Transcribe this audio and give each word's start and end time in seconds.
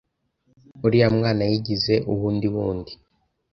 Uriya 0.85 1.07
mwana 1.17 1.43
yigize 1.51 1.93
uwundiwundi. 2.11 2.91